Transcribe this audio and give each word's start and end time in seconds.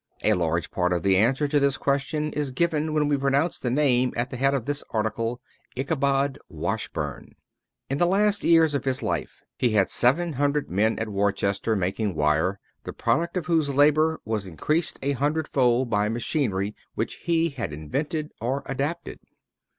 A 0.23 0.33
large 0.33 0.71
part 0.71 0.93
of 0.93 1.03
the 1.03 1.15
answer 1.15 1.47
to 1.47 1.59
this 1.59 1.77
question 1.77 2.33
is 2.33 2.49
given 2.49 2.91
when 2.91 3.07
we 3.07 3.15
pronounce 3.17 3.59
the 3.59 3.69
name 3.69 4.11
at 4.17 4.31
the 4.31 4.37
head 4.37 4.55
of 4.55 4.65
this 4.65 4.83
article, 4.89 5.39
Ichabod 5.75 6.39
Washburn. 6.49 7.35
In 7.87 7.99
the 7.99 8.07
last 8.07 8.43
years 8.43 8.73
of 8.73 8.83
his 8.83 9.03
life 9.03 9.43
he 9.59 9.73
had 9.73 9.91
seven 9.91 10.33
hundred 10.33 10.71
men 10.71 10.97
at 10.97 11.07
Worcester 11.09 11.75
making 11.75 12.15
wire, 12.15 12.59
the 12.83 12.93
product 12.93 13.37
of 13.37 13.45
whose 13.45 13.69
labor 13.69 14.19
was 14.25 14.47
increased 14.47 14.97
a 15.03 15.11
hundred 15.11 15.47
fold 15.47 15.91
by 15.91 16.09
machinery 16.09 16.75
which 16.95 17.17
he 17.17 17.49
had 17.49 17.71
invented 17.71 18.31
or 18.41 18.63
adapted. 18.65 19.19